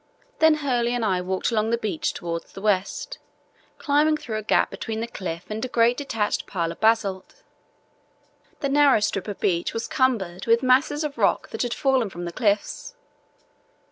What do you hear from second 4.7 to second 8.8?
between the cliff and a great detached pillar of basalt. The